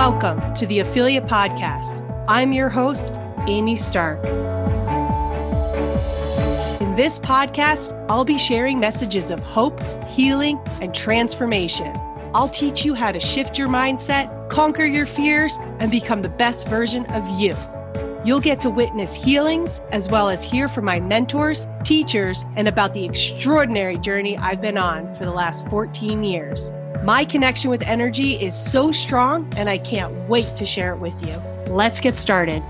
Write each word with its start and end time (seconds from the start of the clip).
Welcome 0.00 0.54
to 0.54 0.66
the 0.66 0.78
Affiliate 0.78 1.26
Podcast. 1.26 2.02
I'm 2.26 2.54
your 2.54 2.70
host, 2.70 3.20
Amy 3.46 3.76
Stark. 3.76 4.18
In 6.80 6.96
this 6.96 7.18
podcast, 7.18 7.94
I'll 8.08 8.24
be 8.24 8.38
sharing 8.38 8.80
messages 8.80 9.30
of 9.30 9.40
hope, 9.40 9.78
healing, 10.08 10.58
and 10.80 10.94
transformation. 10.94 11.92
I'll 12.32 12.48
teach 12.48 12.82
you 12.82 12.94
how 12.94 13.12
to 13.12 13.20
shift 13.20 13.58
your 13.58 13.68
mindset, 13.68 14.48
conquer 14.48 14.86
your 14.86 15.04
fears, 15.04 15.58
and 15.80 15.90
become 15.90 16.22
the 16.22 16.30
best 16.30 16.66
version 16.66 17.04
of 17.12 17.28
you. 17.38 17.54
You'll 18.24 18.40
get 18.40 18.58
to 18.62 18.70
witness 18.70 19.22
healings 19.22 19.80
as 19.92 20.08
well 20.08 20.30
as 20.30 20.42
hear 20.42 20.66
from 20.66 20.86
my 20.86 20.98
mentors, 20.98 21.66
teachers, 21.84 22.46
and 22.56 22.68
about 22.68 22.94
the 22.94 23.04
extraordinary 23.04 23.98
journey 23.98 24.38
I've 24.38 24.62
been 24.62 24.78
on 24.78 25.12
for 25.14 25.26
the 25.26 25.30
last 25.30 25.68
14 25.68 26.24
years. 26.24 26.72
My 27.02 27.24
connection 27.24 27.70
with 27.70 27.80
energy 27.82 28.34
is 28.34 28.54
so 28.54 28.92
strong, 28.92 29.50
and 29.56 29.70
I 29.70 29.78
can't 29.78 30.12
wait 30.28 30.54
to 30.56 30.66
share 30.66 30.92
it 30.92 30.98
with 30.98 31.26
you. 31.26 31.34
Let's 31.72 31.98
get 31.98 32.18
started. 32.18 32.62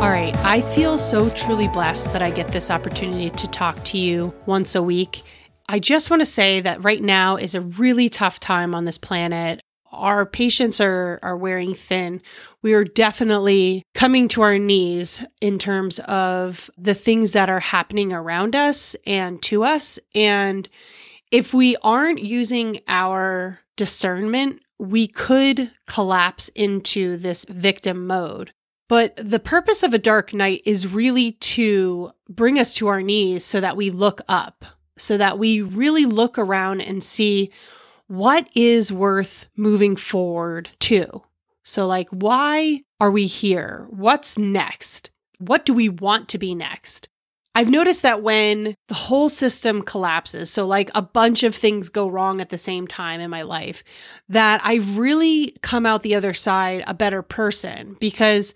All 0.00 0.08
right, 0.08 0.36
I 0.44 0.60
feel 0.72 0.98
so 0.98 1.28
truly 1.30 1.66
blessed 1.66 2.12
that 2.12 2.22
I 2.22 2.30
get 2.30 2.48
this 2.48 2.70
opportunity 2.70 3.30
to 3.30 3.48
talk 3.48 3.82
to 3.86 3.98
you 3.98 4.32
once 4.46 4.76
a 4.76 4.82
week. 4.84 5.24
I 5.68 5.80
just 5.80 6.10
want 6.10 6.20
to 6.20 6.26
say 6.26 6.60
that 6.60 6.84
right 6.84 7.02
now 7.02 7.36
is 7.36 7.56
a 7.56 7.60
really 7.60 8.08
tough 8.08 8.38
time 8.38 8.72
on 8.72 8.84
this 8.84 8.98
planet 8.98 9.60
our 9.92 10.26
patience 10.26 10.80
are 10.80 11.18
are 11.22 11.36
wearing 11.36 11.74
thin. 11.74 12.22
We 12.62 12.72
are 12.72 12.84
definitely 12.84 13.84
coming 13.94 14.28
to 14.28 14.42
our 14.42 14.58
knees 14.58 15.24
in 15.40 15.58
terms 15.58 15.98
of 16.00 16.70
the 16.78 16.94
things 16.94 17.32
that 17.32 17.50
are 17.50 17.60
happening 17.60 18.12
around 18.12 18.56
us 18.56 18.96
and 19.06 19.42
to 19.42 19.64
us. 19.64 19.98
And 20.14 20.68
if 21.30 21.54
we 21.54 21.76
aren't 21.82 22.22
using 22.22 22.80
our 22.88 23.60
discernment 23.76 24.60
we 24.78 25.06
could 25.06 25.70
collapse 25.86 26.48
into 26.48 27.16
this 27.16 27.44
victim 27.48 28.04
mode. 28.04 28.52
But 28.88 29.14
the 29.16 29.38
purpose 29.38 29.84
of 29.84 29.94
a 29.94 29.98
dark 29.98 30.34
night 30.34 30.60
is 30.64 30.92
really 30.92 31.32
to 31.32 32.10
bring 32.28 32.58
us 32.58 32.74
to 32.74 32.88
our 32.88 33.00
knees 33.00 33.44
so 33.44 33.60
that 33.60 33.76
we 33.76 33.90
look 33.90 34.22
up 34.28 34.64
so 34.96 35.16
that 35.16 35.38
we 35.38 35.62
really 35.62 36.06
look 36.06 36.38
around 36.38 36.80
and 36.80 37.02
see 37.02 37.50
what 38.08 38.48
is 38.54 38.92
worth 38.92 39.46
moving 39.56 39.96
forward 39.96 40.70
to? 40.80 41.22
So, 41.64 41.86
like, 41.86 42.08
why 42.10 42.82
are 43.00 43.10
we 43.10 43.26
here? 43.26 43.86
What's 43.90 44.36
next? 44.36 45.10
What 45.38 45.64
do 45.64 45.72
we 45.72 45.88
want 45.88 46.28
to 46.30 46.38
be 46.38 46.54
next? 46.54 47.08
I've 47.54 47.70
noticed 47.70 48.02
that 48.02 48.22
when 48.22 48.74
the 48.88 48.94
whole 48.94 49.28
system 49.28 49.82
collapses, 49.82 50.50
so 50.50 50.66
like 50.66 50.90
a 50.94 51.02
bunch 51.02 51.42
of 51.42 51.54
things 51.54 51.90
go 51.90 52.08
wrong 52.08 52.40
at 52.40 52.48
the 52.48 52.56
same 52.56 52.86
time 52.86 53.20
in 53.20 53.28
my 53.28 53.42
life, 53.42 53.84
that 54.30 54.62
I've 54.64 54.96
really 54.96 55.54
come 55.62 55.84
out 55.84 56.02
the 56.02 56.14
other 56.14 56.32
side 56.32 56.82
a 56.86 56.94
better 56.94 57.20
person 57.20 57.96
because 58.00 58.54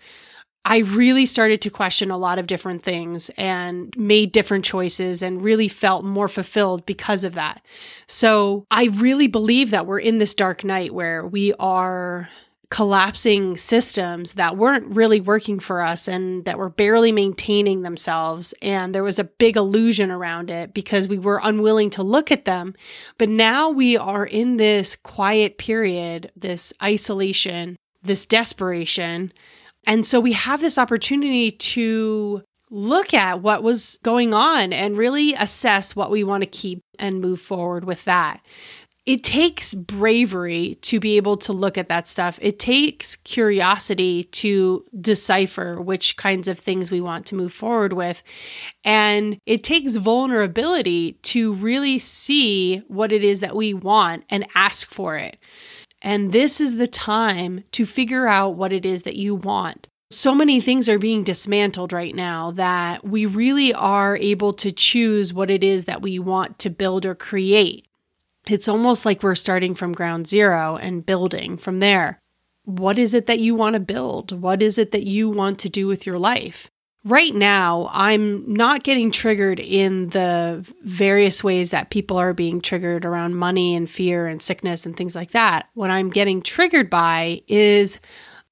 I 0.69 0.79
really 0.79 1.25
started 1.25 1.61
to 1.61 1.69
question 1.69 2.11
a 2.11 2.17
lot 2.17 2.39
of 2.39 2.45
different 2.45 2.83
things 2.83 3.31
and 3.37 3.93
made 3.95 4.33
different 4.33 4.65
choices 4.65 5.21
and 5.21 5.41
really 5.41 5.69
felt 5.69 6.03
more 6.03 6.27
fulfilled 6.27 6.85
because 6.85 7.23
of 7.23 7.35
that. 7.35 7.61
So 8.05 8.65
I 8.69 8.87
really 8.87 9.27
believe 9.27 9.71
that 9.71 9.85
we're 9.85 9.99
in 9.99 10.17
this 10.17 10.35
dark 10.35 10.65
night 10.65 10.93
where 10.93 11.25
we 11.25 11.53
are 11.53 12.27
collapsing 12.69 13.55
systems 13.55 14.33
that 14.33 14.57
weren't 14.57 14.93
really 14.93 15.21
working 15.21 15.57
for 15.57 15.81
us 15.81 16.05
and 16.05 16.43
that 16.43 16.57
were 16.57 16.67
barely 16.67 17.13
maintaining 17.13 17.83
themselves. 17.83 18.53
And 18.61 18.93
there 18.93 19.05
was 19.05 19.19
a 19.19 19.23
big 19.23 19.55
illusion 19.55 20.11
around 20.11 20.49
it 20.49 20.73
because 20.73 21.07
we 21.07 21.17
were 21.17 21.39
unwilling 21.41 21.91
to 21.91 22.03
look 22.03 22.29
at 22.29 22.43
them. 22.43 22.75
But 23.17 23.29
now 23.29 23.69
we 23.69 23.95
are 23.95 24.25
in 24.25 24.57
this 24.57 24.97
quiet 24.97 25.57
period, 25.57 26.29
this 26.35 26.73
isolation, 26.83 27.77
this 28.03 28.25
desperation 28.25 29.31
and 29.85 30.05
so 30.05 30.19
we 30.19 30.33
have 30.33 30.61
this 30.61 30.77
opportunity 30.77 31.51
to 31.51 32.41
look 32.69 33.13
at 33.13 33.41
what 33.41 33.63
was 33.63 33.97
going 34.03 34.33
on 34.33 34.73
and 34.73 34.97
really 34.97 35.33
assess 35.33 35.95
what 35.95 36.11
we 36.11 36.23
want 36.23 36.41
to 36.43 36.49
keep 36.49 36.81
and 36.99 37.21
move 37.21 37.39
forward 37.39 37.85
with 37.85 38.03
that. 38.05 38.41
It 39.05 39.23
takes 39.23 39.73
bravery 39.73 40.75
to 40.81 40.99
be 40.99 41.15
able 41.15 41.37
to 41.37 41.53
look 41.53 41.77
at 41.77 41.87
that 41.87 42.09
stuff. 42.09 42.37
It 42.41 42.59
takes 42.59 43.15
curiosity 43.15 44.25
to 44.25 44.83
decipher 44.99 45.81
which 45.81 46.17
kinds 46.17 46.49
of 46.49 46.59
things 46.59 46.91
we 46.91 46.99
want 46.99 47.25
to 47.27 47.35
move 47.35 47.53
forward 47.53 47.93
with. 47.93 48.21
And 48.83 49.39
it 49.45 49.63
takes 49.63 49.95
vulnerability 49.95 51.13
to 51.23 51.53
really 51.53 51.99
see 51.99 52.79
what 52.89 53.13
it 53.13 53.23
is 53.23 53.39
that 53.39 53.55
we 53.55 53.73
want 53.73 54.25
and 54.29 54.45
ask 54.55 54.91
for 54.91 55.15
it. 55.15 55.37
And 56.07 56.31
this 56.31 56.61
is 56.61 56.77
the 56.77 56.87
time 56.87 57.65
to 57.73 57.85
figure 57.85 58.27
out 58.27 58.55
what 58.55 58.71
it 58.71 58.85
is 58.85 59.03
that 59.03 59.17
you 59.17 59.35
want. 59.35 59.89
So 60.09 60.33
many 60.33 60.61
things 60.61 60.87
are 60.87 60.97
being 60.97 61.25
dismantled 61.25 61.91
right 61.91 62.15
now 62.15 62.51
that 62.51 63.05
we 63.05 63.25
really 63.25 63.73
are 63.73 64.15
able 64.15 64.53
to 64.53 64.71
choose 64.71 65.33
what 65.33 65.51
it 65.51 65.65
is 65.65 65.83
that 65.83 66.01
we 66.01 66.17
want 66.17 66.59
to 66.59 66.69
build 66.69 67.05
or 67.05 67.13
create. 67.13 67.87
It's 68.47 68.69
almost 68.69 69.05
like 69.05 69.21
we're 69.21 69.35
starting 69.35 69.75
from 69.75 69.91
ground 69.91 70.27
zero 70.27 70.77
and 70.77 71.05
building 71.05 71.57
from 71.57 71.81
there. 71.81 72.21
What 72.63 72.97
is 72.97 73.13
it 73.13 73.27
that 73.27 73.41
you 73.41 73.53
want 73.53 73.73
to 73.73 73.81
build? 73.81 74.31
What 74.31 74.63
is 74.63 74.77
it 74.77 74.91
that 74.91 75.03
you 75.03 75.29
want 75.29 75.59
to 75.59 75.67
do 75.67 75.87
with 75.87 76.05
your 76.05 76.17
life? 76.17 76.71
Right 77.07 77.33
now 77.33 77.89
i'm 77.93 78.51
not 78.51 78.83
getting 78.83 79.11
triggered 79.11 79.59
in 79.59 80.09
the 80.09 80.65
various 80.83 81.43
ways 81.43 81.69
that 81.69 81.89
people 81.89 82.17
are 82.17 82.33
being 82.33 82.59
triggered 82.59 83.05
around 83.05 83.35
money 83.35 83.75
and 83.75 83.89
fear 83.89 84.27
and 84.27 84.41
sickness 84.41 84.85
and 84.85 84.97
things 84.97 85.15
like 85.15 85.31
that. 85.31 85.69
What 85.73 85.89
i'm 85.89 86.09
getting 86.09 86.41
triggered 86.41 86.89
by 86.89 87.41
is 87.47 87.99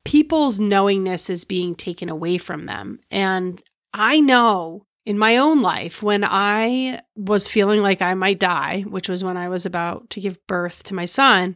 people's 0.04 0.60
knowingness 0.60 1.30
is 1.30 1.44
being 1.44 1.76
taken 1.76 2.10
away 2.10 2.38
from 2.38 2.66
them. 2.66 3.00
And 3.12 3.62
i 3.94 4.20
know 4.20 4.86
in 5.06 5.18
my 5.18 5.38
own 5.38 5.62
life 5.62 6.02
when 6.02 6.24
i 6.24 7.00
was 7.16 7.48
feeling 7.48 7.82
like 7.82 8.02
i 8.02 8.14
might 8.14 8.40
die 8.40 8.82
which 8.88 9.08
was 9.08 9.24
when 9.24 9.38
i 9.38 9.50
was 9.50 9.66
about 9.66 10.10
to 10.10 10.20
give 10.20 10.46
birth 10.48 10.84
to 10.84 10.96
my 10.96 11.06
son 11.06 11.56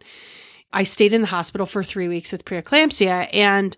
i 0.72 0.84
stayed 0.84 1.14
in 1.14 1.22
the 1.22 1.28
hospital 1.28 1.66
for 1.66 1.84
three 1.84 2.08
weeks 2.08 2.32
with 2.32 2.46
preeclampsia. 2.46 3.28
And 3.34 3.76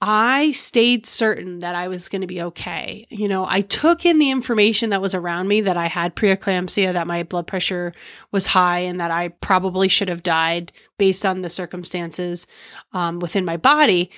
I 0.00 0.52
stayed 0.52 1.06
certain 1.06 1.58
that 1.58 1.74
I 1.74 1.88
was 1.88 2.08
going 2.08 2.20
to 2.20 2.28
be 2.28 2.40
okay. 2.42 3.06
You 3.10 3.26
know, 3.26 3.46
I 3.48 3.62
took 3.62 4.06
in 4.06 4.18
the 4.18 4.30
information 4.30 4.90
that 4.90 5.02
was 5.02 5.14
around 5.14 5.48
me 5.48 5.60
that 5.62 5.76
I 5.76 5.86
had 5.86 6.14
preeclampsia, 6.14 6.92
that 6.92 7.08
my 7.08 7.24
blood 7.24 7.48
pressure 7.48 7.92
was 8.30 8.46
high, 8.46 8.78
and 8.78 9.00
that 9.00 9.10
I 9.10 9.28
probably 9.28 9.88
should 9.88 10.08
have 10.08 10.22
died 10.22 10.72
based 10.98 11.26
on 11.26 11.42
the 11.42 11.50
circumstances 11.50 12.46
um, 12.92 13.18
within 13.18 13.44
my 13.44 13.56
body. 13.56 14.10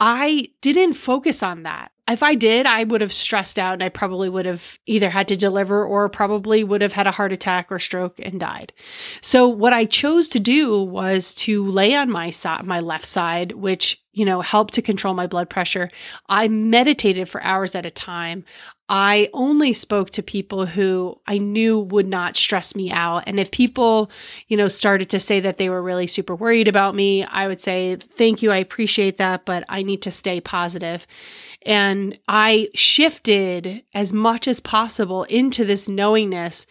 I 0.00 0.48
didn't 0.60 0.94
focus 0.94 1.42
on 1.42 1.62
that 1.62 1.92
if 2.08 2.22
I 2.22 2.34
did, 2.34 2.66
I 2.66 2.84
would 2.84 3.00
have 3.00 3.12
stressed 3.12 3.58
out 3.58 3.74
and 3.74 3.82
I 3.82 3.90
probably 3.90 4.28
would 4.28 4.46
have 4.46 4.78
either 4.86 5.10
had 5.10 5.28
to 5.28 5.36
deliver 5.36 5.84
or 5.84 6.08
probably 6.08 6.64
would 6.64 6.80
have 6.80 6.94
had 6.94 7.06
a 7.06 7.12
heart 7.12 7.32
attack 7.32 7.70
or 7.70 7.78
stroke 7.78 8.18
and 8.18 8.40
died. 8.40 8.72
So 9.20 9.46
what 9.46 9.72
I 9.72 9.84
chose 9.84 10.28
to 10.30 10.40
do 10.40 10.80
was 10.82 11.34
to 11.34 11.66
lay 11.68 11.94
on 11.94 12.10
my 12.10 12.30
side, 12.30 12.64
my 12.64 12.80
left 12.80 13.04
side, 13.04 13.52
which, 13.52 14.02
you 14.12 14.24
know, 14.24 14.40
helped 14.40 14.74
to 14.74 14.82
control 14.82 15.14
my 15.14 15.26
blood 15.26 15.48
pressure. 15.50 15.90
I 16.28 16.48
meditated 16.48 17.28
for 17.28 17.42
hours 17.42 17.74
at 17.74 17.86
a 17.86 17.90
time. 17.90 18.44
I 18.88 19.28
only 19.34 19.74
spoke 19.74 20.10
to 20.10 20.22
people 20.22 20.64
who 20.64 21.20
I 21.26 21.38
knew 21.38 21.78
would 21.78 22.06
not 22.06 22.36
stress 22.36 22.74
me 22.74 22.90
out. 22.90 23.24
And 23.26 23.38
if 23.38 23.50
people, 23.50 24.10
you 24.48 24.56
know, 24.56 24.68
started 24.68 25.10
to 25.10 25.20
say 25.20 25.40
that 25.40 25.58
they 25.58 25.68
were 25.68 25.82
really 25.82 26.06
super 26.06 26.34
worried 26.34 26.68
about 26.68 26.94
me, 26.94 27.24
I 27.24 27.46
would 27.46 27.60
say, 27.60 27.96
thank 27.96 28.42
you. 28.42 28.50
I 28.50 28.56
appreciate 28.56 29.18
that, 29.18 29.44
but 29.44 29.64
I 29.68 29.82
need 29.82 30.02
to 30.02 30.10
stay 30.10 30.40
positive. 30.40 31.06
And 31.66 32.18
I 32.28 32.70
shifted 32.74 33.84
as 33.92 34.12
much 34.12 34.48
as 34.48 34.60
possible 34.60 35.24
into 35.24 35.64
this 35.66 35.86
knowingness 35.86 36.66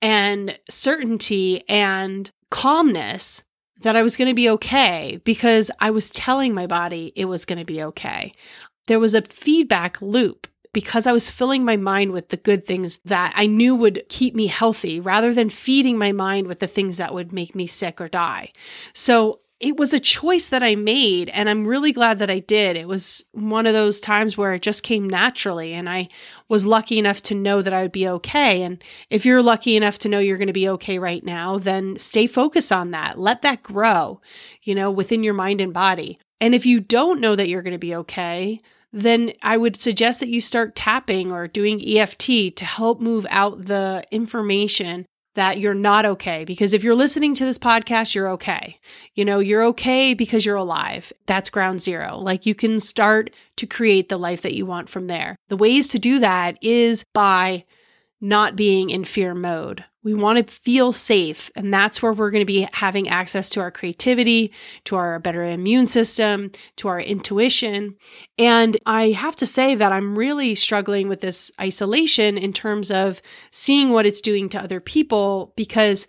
and 0.00 0.58
certainty 0.68 1.62
and 1.68 2.30
calmness 2.50 3.44
that 3.82 3.96
I 3.96 4.02
was 4.02 4.16
going 4.16 4.28
to 4.28 4.34
be 4.34 4.50
okay 4.50 5.20
because 5.24 5.70
I 5.80 5.90
was 5.90 6.10
telling 6.10 6.54
my 6.54 6.66
body 6.66 7.12
it 7.16 7.26
was 7.26 7.44
going 7.44 7.58
to 7.58 7.64
be 7.64 7.82
okay. 7.82 8.32
There 8.86 9.00
was 9.00 9.14
a 9.14 9.22
feedback 9.22 10.00
loop 10.00 10.46
because 10.72 11.06
I 11.06 11.12
was 11.12 11.30
filling 11.30 11.64
my 11.64 11.76
mind 11.76 12.12
with 12.12 12.30
the 12.30 12.36
good 12.36 12.66
things 12.66 12.98
that 13.04 13.32
I 13.36 13.46
knew 13.46 13.74
would 13.74 14.04
keep 14.08 14.34
me 14.34 14.46
healthy 14.46 15.00
rather 15.00 15.34
than 15.34 15.50
feeding 15.50 15.98
my 15.98 16.12
mind 16.12 16.46
with 16.46 16.60
the 16.60 16.66
things 16.66 16.96
that 16.96 17.14
would 17.14 17.32
make 17.32 17.54
me 17.54 17.66
sick 17.66 18.00
or 18.00 18.08
die. 18.08 18.52
So 18.94 19.40
it 19.62 19.76
was 19.76 19.94
a 19.94 20.00
choice 20.00 20.48
that 20.48 20.64
I 20.64 20.74
made, 20.74 21.28
and 21.28 21.48
I'm 21.48 21.64
really 21.64 21.92
glad 21.92 22.18
that 22.18 22.28
I 22.28 22.40
did. 22.40 22.76
It 22.76 22.88
was 22.88 23.24
one 23.30 23.64
of 23.64 23.72
those 23.72 24.00
times 24.00 24.36
where 24.36 24.54
it 24.54 24.62
just 24.62 24.82
came 24.82 25.08
naturally, 25.08 25.72
and 25.72 25.88
I 25.88 26.08
was 26.48 26.66
lucky 26.66 26.98
enough 26.98 27.22
to 27.22 27.36
know 27.36 27.62
that 27.62 27.72
I 27.72 27.82
would 27.82 27.92
be 27.92 28.08
okay. 28.08 28.62
And 28.62 28.82
if 29.08 29.24
you're 29.24 29.40
lucky 29.40 29.76
enough 29.76 29.98
to 30.00 30.08
know 30.08 30.18
you're 30.18 30.36
going 30.36 30.48
to 30.48 30.52
be 30.52 30.68
okay 30.70 30.98
right 30.98 31.24
now, 31.24 31.58
then 31.58 31.96
stay 31.96 32.26
focused 32.26 32.72
on 32.72 32.90
that. 32.90 33.20
Let 33.20 33.42
that 33.42 33.62
grow, 33.62 34.20
you 34.64 34.74
know, 34.74 34.90
within 34.90 35.22
your 35.22 35.34
mind 35.34 35.60
and 35.60 35.72
body. 35.72 36.18
And 36.40 36.56
if 36.56 36.66
you 36.66 36.80
don't 36.80 37.20
know 37.20 37.36
that 37.36 37.46
you're 37.46 37.62
going 37.62 37.70
to 37.70 37.78
be 37.78 37.94
okay, 37.94 38.60
then 38.92 39.32
I 39.42 39.56
would 39.56 39.76
suggest 39.76 40.18
that 40.20 40.28
you 40.28 40.40
start 40.40 40.74
tapping 40.74 41.30
or 41.30 41.46
doing 41.46 41.80
EFT 41.80 42.56
to 42.56 42.64
help 42.64 43.00
move 43.00 43.26
out 43.30 43.66
the 43.66 44.04
information 44.10 45.06
that 45.34 45.58
you're 45.58 45.74
not 45.74 46.04
okay. 46.04 46.44
Because 46.44 46.74
if 46.74 46.84
you're 46.84 46.94
listening 46.94 47.34
to 47.34 47.44
this 47.44 47.58
podcast, 47.58 48.14
you're 48.14 48.30
okay. 48.30 48.78
You 49.14 49.24
know, 49.24 49.38
you're 49.38 49.64
okay 49.64 50.14
because 50.14 50.44
you're 50.44 50.56
alive. 50.56 51.12
That's 51.26 51.50
ground 51.50 51.80
zero. 51.80 52.18
Like 52.18 52.46
you 52.46 52.54
can 52.54 52.80
start 52.80 53.30
to 53.56 53.66
create 53.66 54.08
the 54.08 54.18
life 54.18 54.42
that 54.42 54.54
you 54.54 54.66
want 54.66 54.88
from 54.88 55.06
there. 55.06 55.36
The 55.48 55.56
ways 55.56 55.88
to 55.88 55.98
do 55.98 56.18
that 56.20 56.58
is 56.62 57.04
by 57.14 57.64
not 58.20 58.56
being 58.56 58.90
in 58.90 59.04
fear 59.04 59.34
mode. 59.34 59.84
We 60.04 60.14
want 60.14 60.38
to 60.38 60.52
feel 60.52 60.92
safe. 60.92 61.50
And 61.54 61.72
that's 61.72 62.02
where 62.02 62.12
we're 62.12 62.30
going 62.30 62.42
to 62.42 62.46
be 62.46 62.68
having 62.72 63.08
access 63.08 63.48
to 63.50 63.60
our 63.60 63.70
creativity, 63.70 64.52
to 64.84 64.96
our 64.96 65.18
better 65.18 65.44
immune 65.44 65.86
system, 65.86 66.50
to 66.76 66.88
our 66.88 67.00
intuition. 67.00 67.96
And 68.38 68.76
I 68.84 69.10
have 69.10 69.36
to 69.36 69.46
say 69.46 69.74
that 69.74 69.92
I'm 69.92 70.18
really 70.18 70.54
struggling 70.54 71.08
with 71.08 71.20
this 71.20 71.52
isolation 71.60 72.36
in 72.36 72.52
terms 72.52 72.90
of 72.90 73.22
seeing 73.50 73.90
what 73.90 74.06
it's 74.06 74.20
doing 74.20 74.48
to 74.50 74.62
other 74.62 74.80
people 74.80 75.52
because 75.56 76.06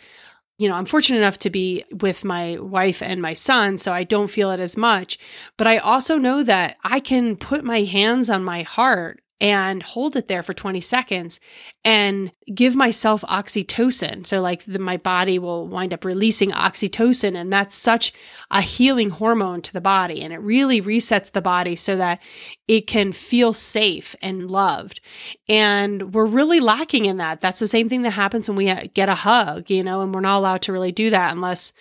you 0.59 0.69
know, 0.69 0.75
I'm 0.75 0.85
fortunate 0.85 1.17
enough 1.17 1.39
to 1.39 1.49
be 1.49 1.83
with 1.91 2.23
my 2.23 2.57
wife 2.59 3.01
and 3.01 3.21
my 3.21 3.33
son, 3.33 3.77
so 3.79 3.91
I 3.91 4.03
don't 4.03 4.29
feel 4.29 4.51
it 4.51 4.59
as 4.59 4.77
much. 4.77 5.17
But 5.57 5.67
I 5.67 5.77
also 5.77 6.17
know 6.17 6.43
that 6.43 6.77
I 6.83 6.99
can 6.99 7.35
put 7.35 7.63
my 7.63 7.81
hands 7.81 8.29
on 8.29 8.43
my 8.43 8.61
heart 8.61 9.22
and 9.43 9.83
hold 9.83 10.15
it 10.15 10.29
there 10.29 10.41
for 10.41 10.53
20 10.53 10.79
seconds 10.79 11.41
and 11.83 12.31
give 12.55 12.77
myself 12.77 13.23
oxytocin. 13.23 14.25
So, 14.25 14.39
like, 14.39 14.63
the, 14.63 14.79
my 14.79 14.95
body 14.95 15.37
will 15.37 15.67
wind 15.67 15.93
up 15.93 16.05
releasing 16.05 16.51
oxytocin, 16.51 17.35
and 17.35 17.51
that's 17.51 17.75
such 17.75 18.13
a 18.49 18.61
healing 18.61 19.09
hormone 19.09 19.61
to 19.63 19.73
the 19.73 19.81
body. 19.81 20.21
And 20.21 20.31
it 20.31 20.37
really 20.37 20.81
resets 20.81 21.29
the 21.29 21.41
body 21.41 21.75
so 21.75 21.97
that 21.97 22.21
it 22.69 22.87
can 22.87 23.11
feel 23.11 23.51
safe 23.51 24.15
and 24.21 24.49
loved. 24.49 25.01
And 25.49 26.13
we're 26.13 26.25
really 26.25 26.61
lacking 26.61 27.05
in 27.05 27.17
that. 27.17 27.41
That's 27.41 27.59
the 27.59 27.67
same 27.67 27.89
thing 27.89 28.03
that 28.03 28.11
happens 28.11 28.47
when 28.47 28.55
we 28.55 28.69
uh, 28.69 28.85
get 28.93 29.09
a 29.09 29.15
hug, 29.15 29.69
you 29.69 29.83
know, 29.83 29.99
and 29.99 30.15
we're 30.15 30.21
not 30.21 30.37
allowed 30.37 30.61
to 30.63 30.71
really 30.71 30.93
do 30.93 31.09
that 31.09 31.33
unless 31.33 31.73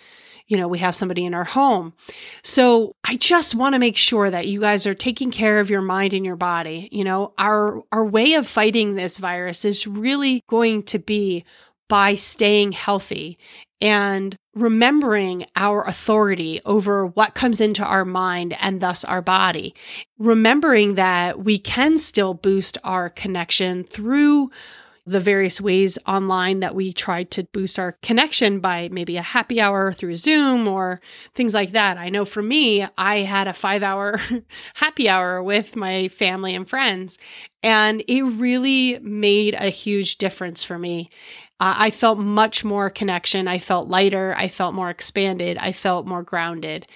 you 0.47 0.57
know, 0.57 0.67
we 0.67 0.79
have 0.79 0.95
somebody 0.95 1.25
in 1.25 1.33
our 1.33 1.43
home. 1.43 1.93
So 2.43 2.95
I 3.03 3.15
just 3.15 3.55
want 3.55 3.73
to 3.73 3.79
make 3.79 3.97
sure 3.97 4.29
that 4.29 4.47
you 4.47 4.59
guys 4.59 4.85
are 4.85 4.93
taking 4.93 5.31
care 5.31 5.59
of 5.59 5.69
your 5.69 5.81
mind 5.81 6.13
and 6.13 6.25
your 6.25 6.35
body. 6.35 6.89
You 6.91 7.03
know, 7.03 7.33
our 7.37 7.81
our 7.91 8.05
way 8.05 8.33
of 8.33 8.47
fighting 8.47 8.95
this 8.95 9.17
virus 9.17 9.65
is 9.65 9.87
really 9.87 10.43
going 10.47 10.83
to 10.83 10.99
be 10.99 11.45
by 11.89 12.15
staying 12.15 12.71
healthy 12.71 13.37
and 13.81 14.35
remembering 14.55 15.45
our 15.55 15.85
authority 15.85 16.61
over 16.65 17.05
what 17.05 17.35
comes 17.35 17.59
into 17.59 17.83
our 17.83 18.05
mind 18.05 18.55
and 18.59 18.79
thus 18.79 19.03
our 19.03 19.21
body. 19.21 19.75
Remembering 20.17 20.95
that 20.95 21.43
we 21.43 21.57
can 21.57 21.97
still 21.97 22.33
boost 22.33 22.77
our 22.83 23.09
connection 23.09 23.83
through 23.83 24.51
the 25.05 25.19
various 25.19 25.59
ways 25.59 25.97
online 26.07 26.61
that 26.61 26.75
we 26.75 26.93
tried 26.93 27.29
to 27.31 27.43
boost 27.45 27.77
our 27.77 27.93
connection 28.01 28.59
by 28.59 28.87
maybe 28.91 29.17
a 29.17 29.21
happy 29.21 29.59
hour 29.59 29.91
through 29.91 30.13
Zoom 30.13 30.67
or 30.67 31.01
things 31.35 31.53
like 31.53 31.71
that. 31.71 31.97
I 31.97 32.09
know 32.09 32.23
for 32.23 32.41
me, 32.41 32.87
I 32.97 33.17
had 33.17 33.47
a 33.47 33.53
five 33.53 33.83
hour 33.83 34.21
happy 34.75 35.09
hour 35.09 35.43
with 35.43 35.75
my 35.75 36.07
family 36.07 36.55
and 36.55 36.67
friends, 36.67 37.17
and 37.61 38.03
it 38.07 38.21
really 38.21 38.99
made 38.99 39.55
a 39.55 39.69
huge 39.69 40.17
difference 40.17 40.63
for 40.63 40.79
me. 40.79 41.09
I 41.65 41.91
felt 41.91 42.19
much 42.19 42.65
more 42.65 42.89
connection. 42.89 43.47
I 43.47 43.59
felt 43.59 43.87
lighter. 43.87 44.33
I 44.37 44.49
felt 44.49 44.73
more 44.73 44.89
expanded. 44.89 45.57
I 45.57 45.71
felt 45.71 46.05
more 46.05 46.23
grounded. 46.23 46.87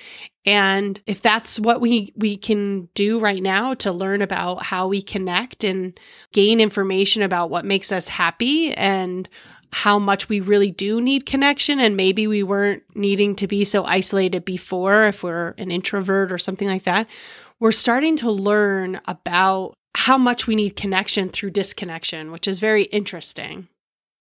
And 0.46 1.00
if 1.06 1.22
that's 1.22 1.60
what 1.60 1.80
we 1.80 2.12
we 2.16 2.38
can 2.38 2.90
do 2.94 3.20
right 3.20 3.42
now 3.42 3.74
to 3.76 3.92
learn 3.92 4.22
about 4.22 4.64
how 4.64 4.88
we 4.88 5.02
connect 5.02 5.64
and 5.64 5.98
gain 6.34 6.60
information 6.60 7.22
about 7.22 7.50
what 7.50 7.66
makes 7.66 7.92
us 7.92 8.08
happy 8.08 8.74
and 8.74 9.30
how 9.72 10.00
much 10.00 10.30
we 10.30 10.40
really 10.40 10.72
do 10.72 11.02
need 11.02 11.26
connection 11.26 11.80
and 11.80 11.98
maybe 11.98 12.28
we 12.28 12.44
weren't 12.44 12.84
needing 12.96 13.36
to 13.36 13.48
be 13.48 13.64
so 13.64 13.86
isolated 13.86 14.46
before 14.46 15.06
if 15.08 15.24
we're 15.24 15.50
an 15.58 15.72
introvert 15.72 16.32
or 16.32 16.38
something 16.38 16.68
like 16.68 16.84
that. 16.84 17.08
We're 17.60 17.72
starting 17.72 18.16
to 18.18 18.32
learn 18.32 19.02
about 19.06 19.76
how 19.96 20.18
much 20.18 20.48
we 20.48 20.56
need 20.56 20.76
connection 20.76 21.30
through 21.30 21.52
disconnection, 21.52 22.32
which 22.32 22.48
is 22.48 22.60
very 22.60 22.84
interesting. 22.84 23.68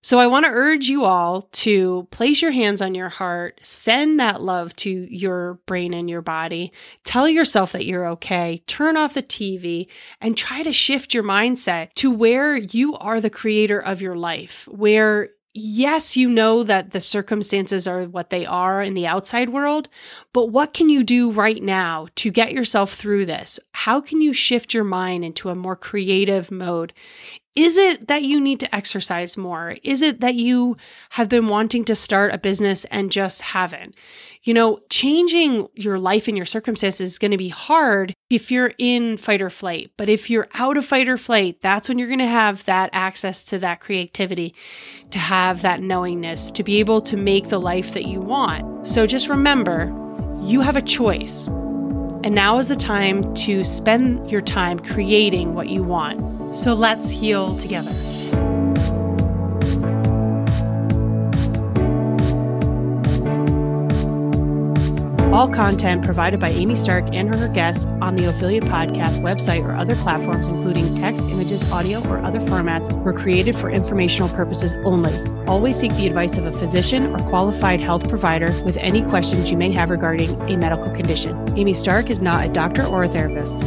So 0.06 0.20
I 0.20 0.28
want 0.28 0.46
to 0.46 0.52
urge 0.52 0.86
you 0.86 1.04
all 1.04 1.42
to 1.50 2.06
place 2.12 2.40
your 2.40 2.52
hands 2.52 2.80
on 2.80 2.94
your 2.94 3.08
heart, 3.08 3.58
send 3.64 4.20
that 4.20 4.40
love 4.40 4.72
to 4.76 4.88
your 4.88 5.54
brain 5.66 5.92
and 5.94 6.08
your 6.08 6.22
body. 6.22 6.72
Tell 7.02 7.28
yourself 7.28 7.72
that 7.72 7.86
you're 7.86 8.06
okay. 8.10 8.62
Turn 8.68 8.96
off 8.96 9.14
the 9.14 9.22
TV 9.24 9.88
and 10.20 10.36
try 10.36 10.62
to 10.62 10.72
shift 10.72 11.12
your 11.12 11.24
mindset 11.24 11.92
to 11.94 12.12
where 12.12 12.54
you 12.56 12.94
are 12.98 13.20
the 13.20 13.30
creator 13.30 13.80
of 13.80 14.00
your 14.00 14.14
life, 14.14 14.68
where 14.70 15.30
yes, 15.54 16.16
you 16.16 16.28
know 16.28 16.62
that 16.62 16.92
the 16.92 17.00
circumstances 17.00 17.88
are 17.88 18.04
what 18.04 18.30
they 18.30 18.46
are 18.46 18.80
in 18.84 18.94
the 18.94 19.08
outside 19.08 19.48
world, 19.48 19.88
but 20.32 20.50
what 20.50 20.72
can 20.72 20.88
you 20.88 21.02
do 21.02 21.32
right 21.32 21.64
now 21.64 22.06
to 22.14 22.30
get 22.30 22.52
yourself 22.52 22.94
through 22.94 23.26
this? 23.26 23.58
How 23.72 24.00
can 24.00 24.20
you 24.20 24.32
shift 24.32 24.72
your 24.72 24.84
mind 24.84 25.24
into 25.24 25.48
a 25.48 25.56
more 25.56 25.74
creative 25.74 26.52
mode? 26.52 26.92
Is 27.56 27.78
it 27.78 28.08
that 28.08 28.22
you 28.22 28.38
need 28.38 28.60
to 28.60 28.74
exercise 28.74 29.38
more? 29.38 29.76
Is 29.82 30.02
it 30.02 30.20
that 30.20 30.34
you 30.34 30.76
have 31.10 31.30
been 31.30 31.48
wanting 31.48 31.86
to 31.86 31.94
start 31.94 32.34
a 32.34 32.38
business 32.38 32.84
and 32.90 33.10
just 33.10 33.40
haven't? 33.40 33.94
You 34.42 34.52
know, 34.52 34.80
changing 34.90 35.66
your 35.74 35.98
life 35.98 36.28
and 36.28 36.36
your 36.36 36.44
circumstances 36.44 37.12
is 37.12 37.18
going 37.18 37.30
to 37.30 37.38
be 37.38 37.48
hard 37.48 38.14
if 38.28 38.50
you're 38.50 38.74
in 38.76 39.16
fight 39.16 39.40
or 39.40 39.48
flight. 39.48 39.90
But 39.96 40.10
if 40.10 40.28
you're 40.28 40.48
out 40.52 40.76
of 40.76 40.84
fight 40.84 41.08
or 41.08 41.16
flight, 41.16 41.62
that's 41.62 41.88
when 41.88 41.98
you're 41.98 42.08
going 42.08 42.18
to 42.18 42.26
have 42.26 42.62
that 42.66 42.90
access 42.92 43.42
to 43.44 43.58
that 43.60 43.80
creativity, 43.80 44.54
to 45.10 45.18
have 45.18 45.62
that 45.62 45.80
knowingness, 45.80 46.50
to 46.50 46.62
be 46.62 46.78
able 46.78 47.00
to 47.00 47.16
make 47.16 47.48
the 47.48 47.58
life 47.58 47.94
that 47.94 48.04
you 48.04 48.20
want. 48.20 48.86
So 48.86 49.06
just 49.06 49.30
remember, 49.30 49.86
you 50.42 50.60
have 50.60 50.76
a 50.76 50.82
choice. 50.82 51.48
And 51.48 52.34
now 52.34 52.58
is 52.58 52.68
the 52.68 52.76
time 52.76 53.32
to 53.34 53.64
spend 53.64 54.30
your 54.30 54.42
time 54.42 54.78
creating 54.78 55.54
what 55.54 55.70
you 55.70 55.82
want. 55.82 56.35
So 56.52 56.74
let's 56.74 57.10
heal 57.10 57.56
together. 57.58 57.92
All 65.36 65.48
content 65.50 66.02
provided 66.02 66.40
by 66.40 66.48
Amy 66.48 66.76
Stark 66.76 67.04
and 67.12 67.34
her 67.34 67.48
guests 67.48 67.84
on 68.00 68.16
the 68.16 68.24
Ophelia 68.24 68.62
Podcast 68.62 69.20
website 69.20 69.62
or 69.66 69.76
other 69.76 69.94
platforms, 69.96 70.48
including 70.48 70.94
text, 70.94 71.22
images, 71.24 71.70
audio, 71.70 72.00
or 72.08 72.24
other 72.24 72.40
formats, 72.40 72.90
were 73.04 73.12
created 73.12 73.54
for 73.54 73.68
informational 73.68 74.30
purposes 74.30 74.76
only. 74.86 75.12
Always 75.46 75.78
seek 75.78 75.92
the 75.96 76.06
advice 76.06 76.38
of 76.38 76.46
a 76.46 76.52
physician 76.52 77.14
or 77.14 77.18
qualified 77.28 77.80
health 77.80 78.08
provider 78.08 78.50
with 78.64 78.78
any 78.78 79.02
questions 79.02 79.50
you 79.50 79.58
may 79.58 79.70
have 79.72 79.90
regarding 79.90 80.40
a 80.50 80.56
medical 80.56 80.90
condition. 80.92 81.36
Amy 81.58 81.74
Stark 81.74 82.08
is 82.08 82.22
not 82.22 82.46
a 82.46 82.48
doctor 82.48 82.86
or 82.86 83.04
a 83.04 83.08
therapist. 83.08 83.58